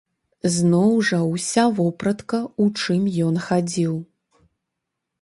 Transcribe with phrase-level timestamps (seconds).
[0.53, 3.95] Зноў жа ўся вопратка, у чым ён хадзіў.